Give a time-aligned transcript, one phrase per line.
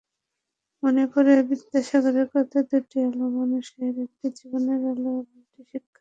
[0.83, 5.89] মনে পড়ে বিদ্যাসাগরের কথা—দুটি আলো মানুষের, একটি জীবনের আলো, অন্যটি শিক্ষার আলো।